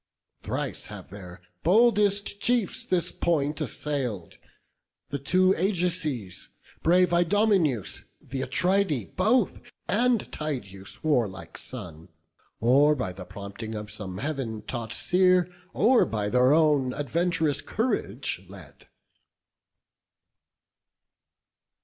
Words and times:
Thrice 0.41 0.87
have 0.87 1.11
their 1.11 1.43
boldest 1.61 2.39
chiefs 2.39 2.85
this 2.85 3.11
point 3.11 3.61
assail'd, 3.61 4.39
The 5.09 5.19
two 5.19 5.53
Ajaces, 5.53 6.49
brave 6.81 7.13
Idomeneus, 7.13 8.03
Th' 8.27 8.41
Atridae 8.41 9.15
both, 9.15 9.61
and 9.87 10.21
Tydeus' 10.31 11.03
warlike 11.03 11.55
son, 11.55 12.09
Or 12.59 12.95
by 12.95 13.13
the 13.13 13.25
prompting 13.25 13.75
of 13.75 13.91
some 13.91 14.17
Heav'n 14.17 14.63
taught 14.63 14.91
seer, 14.91 15.47
Or 15.71 16.07
by 16.07 16.29
their 16.29 16.51
own 16.51 16.93
advent'rous 16.95 17.61
courage 17.63 18.43
led." 18.49 18.87